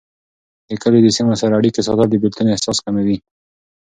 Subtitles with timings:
[0.67, 3.17] د کلي د سیمو سره اړيکې ساتل، د بیلتون احساس کموي.